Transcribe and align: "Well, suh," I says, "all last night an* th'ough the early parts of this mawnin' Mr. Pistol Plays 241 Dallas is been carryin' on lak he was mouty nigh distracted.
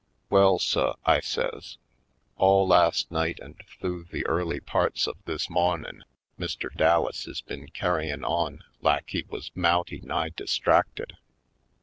"Well, 0.31 0.57
suh," 0.57 0.95
I 1.05 1.19
says, 1.19 1.77
"all 2.35 2.67
last 2.67 3.11
night 3.11 3.39
an* 3.39 3.53
th'ough 3.79 4.09
the 4.09 4.25
early 4.25 4.59
parts 4.59 5.05
of 5.05 5.15
this 5.25 5.47
mawnin' 5.47 6.05
Mr. 6.39 6.71
Pistol 6.71 6.71
Plays 6.71 6.77
241 6.77 6.77
Dallas 6.79 7.27
is 7.27 7.41
been 7.41 7.67
carryin' 7.67 8.23
on 8.25 8.63
lak 8.81 9.11
he 9.11 9.23
was 9.29 9.51
mouty 9.53 9.99
nigh 10.01 10.29
distracted. 10.29 11.17